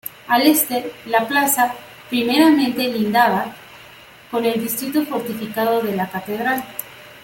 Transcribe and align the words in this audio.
Al 0.27 0.41
este 0.47 0.93
la 1.05 1.27
plaza 1.27 1.75
primeramente 2.09 2.87
lindaba 2.91 3.53
con 4.31 4.43
el 4.45 4.59
distrito 4.59 5.05
fortificado 5.05 5.79
de 5.83 5.95
la 5.95 6.09
catedral. 6.09 6.63